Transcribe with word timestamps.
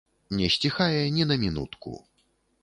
Не 0.37 0.47
сціхае 0.55 1.03
ні 1.19 1.27
на 1.33 1.37
мінутку. 1.45 1.95